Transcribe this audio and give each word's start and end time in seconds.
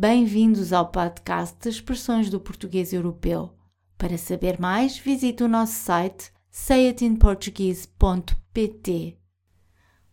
Bem-vindos 0.00 0.72
ao 0.72 0.92
podcast 0.92 1.56
de 1.60 1.70
Expressões 1.70 2.30
do 2.30 2.38
Português 2.38 2.92
Europeu. 2.92 3.52
Para 3.96 4.16
saber 4.16 4.60
mais, 4.60 4.96
visite 4.96 5.42
o 5.42 5.48
nosso 5.48 5.72
site 5.72 6.32
sayitinportuguese.pt. 6.52 9.18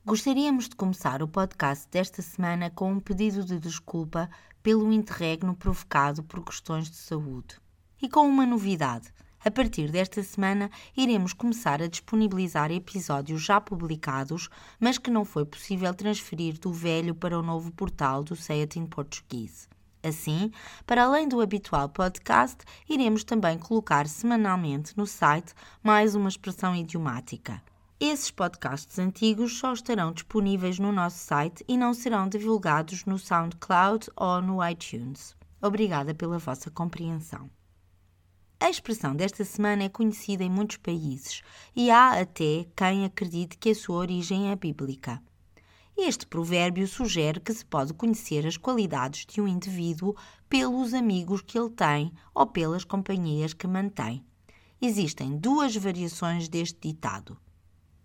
Gostaríamos 0.03 0.67
de 0.67 0.75
começar 0.75 1.21
o 1.21 1.27
podcast 1.27 1.87
desta 1.91 2.23
semana 2.23 2.71
com 2.71 2.93
um 2.93 2.99
pedido 2.99 3.45
de 3.45 3.59
desculpa 3.59 4.27
pelo 4.63 4.91
interregno 4.91 5.55
provocado 5.55 6.23
por 6.23 6.43
questões 6.43 6.89
de 6.89 6.95
saúde. 6.95 7.61
E 8.01 8.09
com 8.09 8.27
uma 8.27 8.47
novidade. 8.47 9.13
A 9.39 9.51
partir 9.51 9.91
desta 9.91 10.23
semana, 10.23 10.71
iremos 10.97 11.31
começar 11.31 11.79
a 11.79 11.87
disponibilizar 11.87 12.71
episódios 12.71 13.43
já 13.43 13.61
publicados, 13.61 14.49
mas 14.79 14.97
que 14.97 15.11
não 15.11 15.23
foi 15.23 15.45
possível 15.45 15.93
transferir 15.93 16.59
do 16.59 16.73
velho 16.73 17.13
para 17.13 17.37
o 17.37 17.43
novo 17.43 17.71
portal 17.71 18.23
do 18.23 18.35
Say 18.35 18.61
It 18.61 18.79
in 18.79 18.87
Portuguese. 18.87 19.74
Assim, 20.05 20.51
para 20.85 21.05
além 21.05 21.27
do 21.27 21.41
habitual 21.41 21.89
podcast, 21.89 22.57
iremos 22.87 23.23
também 23.23 23.57
colocar 23.57 24.07
semanalmente 24.07 24.95
no 24.95 25.07
site 25.07 25.51
mais 25.81 26.13
uma 26.13 26.29
expressão 26.29 26.75
idiomática. 26.75 27.59
Esses 27.99 28.29
podcasts 28.29 28.99
antigos 28.99 29.57
só 29.57 29.73
estarão 29.73 30.11
disponíveis 30.11 30.77
no 30.77 30.91
nosso 30.91 31.17
site 31.17 31.65
e 31.67 31.75
não 31.75 31.91
serão 31.91 32.29
divulgados 32.29 33.03
no 33.05 33.17
SoundCloud 33.17 34.07
ou 34.15 34.43
no 34.43 34.63
iTunes. 34.69 35.35
Obrigada 35.59 36.13
pela 36.13 36.37
vossa 36.37 36.69
compreensão. 36.69 37.49
A 38.59 38.69
expressão 38.69 39.15
desta 39.15 39.43
semana 39.43 39.85
é 39.85 39.89
conhecida 39.89 40.43
em 40.43 40.51
muitos 40.51 40.77
países 40.77 41.41
e 41.75 41.89
há 41.89 42.19
até 42.21 42.67
quem 42.75 43.05
acredite 43.05 43.57
que 43.57 43.71
a 43.71 43.75
sua 43.75 43.97
origem 43.97 44.51
é 44.51 44.55
bíblica. 44.55 45.19
Este 45.97 46.25
provérbio 46.27 46.85
sugere 46.87 47.39
que 47.39 47.53
se 47.53 47.65
pode 47.65 47.93
conhecer 47.93 48.45
as 48.45 48.57
qualidades 48.57 49.25
de 49.25 49.39
um 49.39 49.47
indivíduo 49.47 50.13
pelos 50.49 50.93
amigos 50.93 51.41
que 51.41 51.57
ele 51.57 51.69
tem 51.69 52.11
ou 52.33 52.45
pelas 52.45 52.83
companhias 52.83 53.53
que 53.53 53.65
mantém. 53.65 54.21
Existem 54.81 55.37
duas 55.37 55.73
variações 55.75 56.49
deste 56.49 56.89
ditado. 56.89 57.37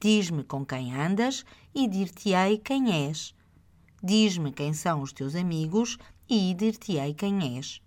Diz-me 0.01 0.45
com 0.45 0.65
quem 0.65 0.95
andas 0.95 1.45
e 1.75 1.89
dir-te-ei 1.89 2.59
quem 2.59 3.09
és. 3.09 3.35
Diz-me 4.01 4.53
quem 4.53 4.73
são 4.73 5.03
os 5.03 5.13
teus 5.13 5.35
amigos 5.35 5.99
e 6.29 6.55
dir-te-ei 6.55 7.13
quem 7.13 7.57
és. 7.57 7.83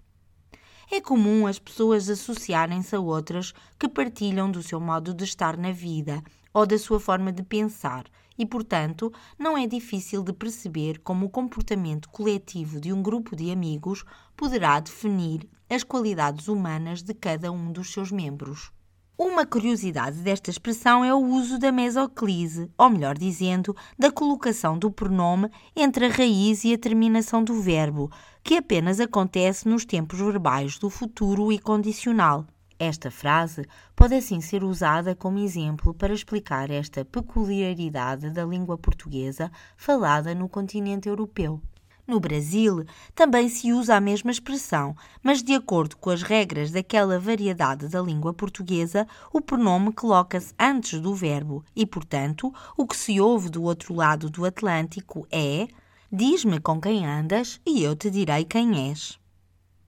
É 0.92 1.00
comum 1.00 1.48
as 1.48 1.58
pessoas 1.58 2.10
associarem-se 2.10 2.94
a 2.94 3.00
outras 3.00 3.54
que 3.80 3.88
partilham 3.88 4.52
do 4.52 4.62
seu 4.62 4.82
modo 4.82 5.14
de 5.14 5.24
estar 5.24 5.56
na 5.58 5.72
vida 5.72 6.22
ou 6.54 6.66
da 6.68 6.78
sua 6.78 7.00
forma 7.00 7.32
de 7.32 7.42
pensar 7.42 8.04
e, 8.38 8.46
portanto, 8.46 9.12
não 9.38 9.58
é 9.58 9.68
difícil 9.68 10.24
de 10.24 10.34
perceber 10.34 11.00
como 11.00 11.26
o 11.26 11.30
comportamento 11.30 12.10
coletivo 12.10 12.80
de 12.80 12.92
um 12.92 13.02
grupo 13.02 13.36
de 13.36 13.52
amigos 13.52 14.04
poderá 14.36 14.80
definir 14.80 15.48
as 15.70 15.84
qualidades 15.84 16.48
humanas 16.48 17.02
de 17.02 17.14
cada 17.14 17.52
um 17.52 17.72
dos 17.72 17.92
seus 17.92 18.12
membros. 18.12 18.72
Uma 19.16 19.46
curiosidade 19.46 20.18
desta 20.18 20.50
expressão 20.50 21.06
é 21.06 21.14
o 21.14 21.20
uso 21.20 21.60
da 21.60 21.72
mesoclise, 21.72 22.70
ou 22.76 22.90
melhor 22.90 23.16
dizendo, 23.16 23.76
da 23.98 24.12
colocação 24.12 24.78
do 24.78 24.92
pronome 24.92 25.50
entre 25.76 26.08
a 26.08 26.10
raiz 26.10 26.64
e 26.64 26.74
a 26.74 26.78
terminação 26.78 27.44
do 27.44 27.62
verbo, 27.62 28.12
que 28.44 28.58
apenas 28.58 29.00
acontece 29.00 29.70
nos 29.70 29.86
tempos 29.86 30.20
verbais 30.20 30.80
do 30.80 30.90
futuro 30.90 31.52
e 31.52 31.60
condicional. 31.60 32.48
Esta 32.86 33.10
frase 33.10 33.66
pode 33.96 34.14
assim 34.14 34.42
ser 34.42 34.62
usada 34.62 35.16
como 35.16 35.40
exemplo 35.40 35.94
para 35.94 36.14
explicar 36.14 36.70
esta 36.70 37.06
peculiaridade 37.06 38.30
da 38.30 38.44
língua 38.44 38.78
portuguesa 38.78 39.50
falada 39.78 40.36
no 40.36 40.50
continente 40.50 41.08
europeu. 41.08 41.62
No 42.06 42.20
Brasil, 42.20 42.84
também 43.16 43.48
se 43.48 43.72
usa 43.72 43.96
a 43.96 44.02
mesma 44.02 44.32
expressão, 44.32 44.98
mas 45.24 45.42
de 45.42 45.54
acordo 45.54 45.96
com 45.96 46.10
as 46.10 46.24
regras 46.24 46.72
daquela 46.72 47.18
variedade 47.18 47.88
da 47.88 48.02
língua 48.02 48.34
portuguesa, 48.34 49.08
o 49.32 49.40
pronome 49.40 49.94
coloca-se 49.94 50.54
antes 50.60 51.00
do 51.00 51.16
verbo 51.16 51.64
e, 51.74 51.86
portanto, 51.86 52.54
o 52.76 52.86
que 52.86 52.98
se 52.98 53.18
ouve 53.22 53.50
do 53.50 53.64
outro 53.64 53.94
lado 53.94 54.30
do 54.30 54.44
Atlântico 54.44 55.26
é: 55.32 55.70
Diz-me 56.12 56.60
com 56.60 56.82
quem 56.82 57.06
andas 57.06 57.62
e 57.66 57.82
eu 57.82 57.96
te 57.96 58.12
direi 58.12 58.44
quem 58.44 58.90
és. 58.90 59.23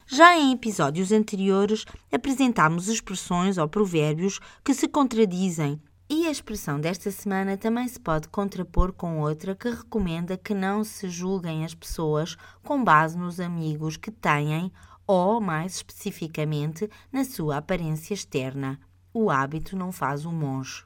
Já 0.07 0.37
em 0.37 0.53
episódios 0.53 1.11
anteriores 1.11 1.83
apresentámos 2.11 2.87
expressões 2.87 3.57
ou 3.57 3.67
provérbios 3.67 4.39
que 4.63 4.73
se 4.73 4.87
contradizem 4.87 5.81
e 6.07 6.27
a 6.27 6.31
expressão 6.31 6.79
desta 6.79 7.09
semana 7.09 7.57
também 7.57 7.87
se 7.87 7.99
pode 7.99 8.27
contrapor 8.27 8.93
com 8.93 9.19
outra 9.19 9.55
que 9.55 9.67
recomenda 9.67 10.37
que 10.37 10.53
não 10.53 10.83
se 10.83 11.09
julguem 11.09 11.65
as 11.65 11.73
pessoas 11.73 12.37
com 12.63 12.83
base 12.83 13.17
nos 13.17 13.39
amigos 13.39 13.97
que 13.97 14.11
têm 14.11 14.71
ou, 15.07 15.41
mais 15.41 15.77
especificamente, 15.77 16.87
na 17.11 17.23
sua 17.23 17.57
aparência 17.57 18.13
externa. 18.13 18.79
O 19.11 19.31
hábito 19.31 19.75
não 19.75 19.91
faz 19.91 20.25
o 20.25 20.31
monge. 20.31 20.85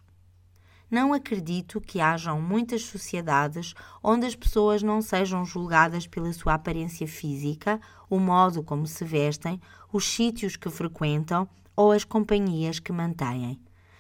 Não 0.90 1.14
acredito 1.14 1.80
que 1.80 2.02
hajam 2.02 2.42
muitas 2.42 2.82
sociedades 2.82 3.76
onde 4.02 4.26
as 4.26 4.36
pessoas 4.36 4.82
não 4.82 5.04
sejam 5.04 5.46
julgadas 5.46 6.08
pela 6.08 6.34
sua 6.34 6.56
aparência 6.56 7.08
física, 7.08 7.80
o 8.10 8.20
modo 8.20 8.64
como 8.64 8.88
se 8.88 9.06
vestem, 9.06 9.62
os 9.94 10.04
sítios 10.06 10.56
que 10.56 10.70
frequentam 10.70 11.48
ou 11.76 11.92
as 11.92 12.04
companhias 12.04 12.80
que 12.80 12.92
mantêm. 12.92 13.60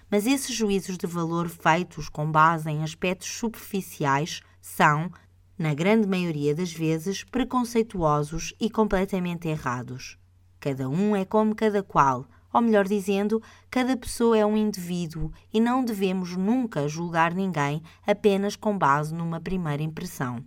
Mas 0.09 0.25
esses 0.25 0.55
juízos 0.55 0.97
de 0.97 1.05
valor 1.05 1.47
feitos 1.47 2.09
com 2.09 2.31
base 2.31 2.67
em 2.69 2.81
aspectos 2.81 3.29
superficiais 3.29 4.41
são, 4.59 5.11
na 5.55 5.75
grande 5.75 6.07
maioria 6.07 6.55
das 6.55 6.73
vezes, 6.73 7.23
preconceituosos 7.23 8.55
e 8.59 8.67
completamente 8.67 9.47
errados. 9.47 10.17
Cada 10.59 10.89
um 10.89 11.15
é 11.15 11.23
como 11.23 11.53
cada 11.53 11.83
qual 11.83 12.25
ou 12.53 12.61
melhor 12.61 12.87
dizendo, 12.87 13.41
cada 13.69 13.95
pessoa 13.95 14.37
é 14.37 14.45
um 14.45 14.57
indivíduo 14.57 15.31
e 15.53 15.59
não 15.59 15.83
devemos 15.83 16.35
nunca 16.35 16.87
julgar 16.87 17.33
ninguém 17.33 17.81
apenas 18.05 18.55
com 18.55 18.77
base 18.77 19.13
numa 19.13 19.39
primeira 19.39 19.83
impressão. 19.83 20.43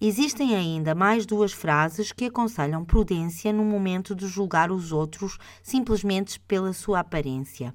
Existem 0.00 0.54
ainda 0.54 0.94
mais 0.94 1.24
duas 1.24 1.52
frases 1.52 2.12
que 2.12 2.26
aconselham 2.26 2.84
prudência 2.84 3.50
no 3.50 3.64
momento 3.64 4.14
de 4.14 4.26
julgar 4.26 4.70
os 4.70 4.92
outros 4.92 5.38
simplesmente 5.62 6.38
pela 6.40 6.72
sua 6.74 7.00
aparência. 7.00 7.74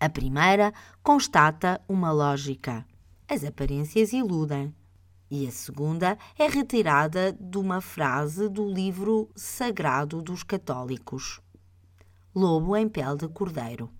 A 0.00 0.08
primeira 0.08 0.74
constata 1.02 1.80
uma 1.88 2.10
lógica. 2.10 2.84
As 3.28 3.44
aparências 3.44 4.12
iludem. 4.12 4.74
E 5.30 5.46
a 5.46 5.50
segunda 5.50 6.18
é 6.38 6.48
retirada 6.48 7.32
de 7.32 7.58
uma 7.58 7.80
frase 7.80 8.48
do 8.48 8.68
livro 8.68 9.28
sagrado 9.34 10.20
dos 10.20 10.42
católicos 10.42 11.40
lobo 12.36 12.76
em 12.76 12.86
pele 12.86 13.16
de 13.16 13.28
cordeiro. 13.28 13.90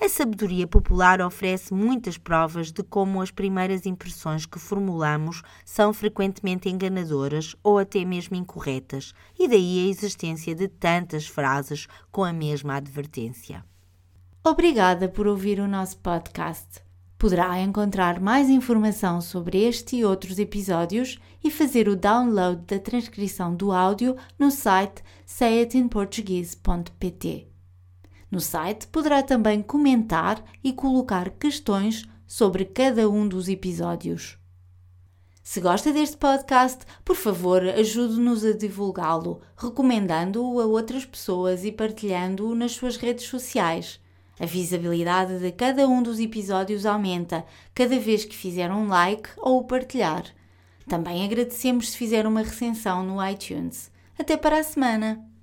A 0.00 0.08
sabedoria 0.08 0.66
popular 0.66 1.20
oferece 1.20 1.72
muitas 1.72 2.18
provas 2.18 2.72
de 2.72 2.82
como 2.82 3.20
as 3.20 3.30
primeiras 3.30 3.86
impressões 3.86 4.44
que 4.46 4.58
formulamos 4.58 5.42
são 5.64 5.92
frequentemente 5.92 6.68
enganadoras 6.68 7.54
ou 7.62 7.78
até 7.78 8.04
mesmo 8.04 8.36
incorretas, 8.36 9.12
e 9.38 9.48
daí 9.48 9.86
a 9.86 9.90
existência 9.90 10.54
de 10.54 10.68
tantas 10.68 11.26
frases 11.26 11.86
com 12.10 12.24
a 12.24 12.32
mesma 12.32 12.76
advertência. 12.76 13.64
Obrigada 14.44 15.08
por 15.08 15.26
ouvir 15.26 15.58
o 15.60 15.68
nosso 15.68 15.98
podcast. 15.98 16.82
Poderá 17.24 17.56
encontrar 17.58 18.20
mais 18.20 18.50
informação 18.50 19.18
sobre 19.18 19.56
este 19.56 19.96
e 19.96 20.04
outros 20.04 20.38
episódios 20.38 21.18
e 21.42 21.50
fazer 21.50 21.88
o 21.88 21.96
download 21.96 22.60
da 22.66 22.78
transcrição 22.78 23.56
do 23.56 23.72
áudio 23.72 24.14
no 24.38 24.50
site 24.50 25.02
sayitinportuguese.pt. 25.24 27.48
No 28.30 28.42
site 28.42 28.86
poderá 28.88 29.22
também 29.22 29.62
comentar 29.62 30.44
e 30.62 30.70
colocar 30.70 31.30
questões 31.30 32.06
sobre 32.26 32.66
cada 32.66 33.08
um 33.08 33.26
dos 33.26 33.48
episódios. 33.48 34.36
Se 35.42 35.62
gosta 35.62 35.94
deste 35.94 36.18
podcast, 36.18 36.84
por 37.02 37.16
favor, 37.16 37.62
ajude-nos 37.62 38.44
a 38.44 38.52
divulgá-lo, 38.52 39.40
recomendando-o 39.56 40.60
a 40.60 40.66
outras 40.66 41.06
pessoas 41.06 41.64
e 41.64 41.72
partilhando-o 41.72 42.54
nas 42.54 42.72
suas 42.72 42.98
redes 42.98 43.24
sociais. 43.24 44.03
A 44.38 44.46
visibilidade 44.46 45.38
de 45.38 45.52
cada 45.52 45.86
um 45.86 46.02
dos 46.02 46.18
episódios 46.18 46.84
aumenta 46.84 47.44
cada 47.74 47.98
vez 47.98 48.24
que 48.24 48.34
fizer 48.34 48.70
um 48.70 48.88
like 48.88 49.28
ou 49.36 49.58
o 49.58 49.64
partilhar. 49.64 50.24
Também 50.88 51.24
agradecemos 51.24 51.90
se 51.90 51.96
fizer 51.96 52.26
uma 52.26 52.42
recensão 52.42 53.04
no 53.04 53.24
iTunes. 53.24 53.90
Até 54.18 54.36
para 54.36 54.58
a 54.58 54.62
semana! 54.62 55.33